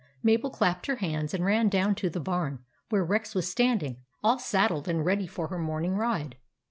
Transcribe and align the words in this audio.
Mabel 0.23 0.49
clapped 0.49 0.87
her 0.87 0.95
hands, 0.95 1.31
and 1.31 1.45
ran 1.45 1.69
down 1.69 1.93
to 1.93 2.09
the 2.09 2.19
barn 2.19 2.65
where 2.89 3.05
Rex 3.05 3.35
was 3.35 3.47
standing, 3.51 3.97
all 4.23 4.39
saddled 4.39 4.87
and 4.87 5.05
ready 5.05 5.27
for 5.27 5.49
her 5.49 5.59
morning 5.59 5.93
ride. 5.93 6.37